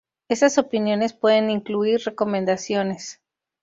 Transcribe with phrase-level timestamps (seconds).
[0.31, 3.21] Estas opiniones pueden incluir recomendaciones.